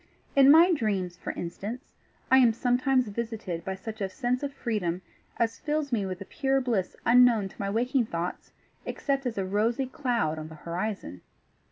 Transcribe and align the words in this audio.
In 0.35 0.49
my 0.49 0.73
dreams, 0.73 1.15
for 1.15 1.29
instance, 1.33 1.93
I 2.31 2.39
am 2.39 2.53
sometimes 2.53 3.09
visited 3.09 3.63
by 3.63 3.75
such 3.75 4.01
a 4.01 4.09
sense 4.09 4.41
of 4.41 4.51
freedom 4.51 5.03
as 5.37 5.59
fills 5.59 5.91
me 5.91 6.07
with 6.07 6.19
a 6.21 6.25
pure 6.25 6.59
bliss 6.59 6.95
unknown 7.05 7.49
to 7.49 7.55
my 7.61 7.69
waking 7.69 8.07
thoughts 8.07 8.51
except 8.83 9.27
as 9.27 9.37
a 9.37 9.45
rosy 9.45 9.85
cloud 9.85 10.39
on 10.39 10.47
the 10.47 10.55
horizon. 10.55 11.21